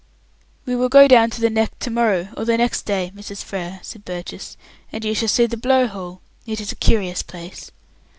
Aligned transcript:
"We 0.65 0.75
will 0.75 0.89
go 0.89 1.07
down 1.07 1.29
to 1.29 1.41
the 1.41 1.51
Neck 1.51 1.77
to 1.77 1.91
morrow 1.91 2.29
or 2.35 2.43
next 2.45 2.85
day, 2.87 3.11
Mrs. 3.15 3.43
Frere," 3.43 3.79
said 3.83 4.03
Burgess, 4.03 4.57
"and 4.91 5.05
you 5.05 5.13
shall 5.13 5.27
see 5.27 5.45
the 5.45 5.57
Blow 5.57 5.85
hole. 5.85 6.21
It 6.47 6.59
is 6.59 6.71
a 6.71 6.75
curious 6.75 7.21
place." 7.21 7.69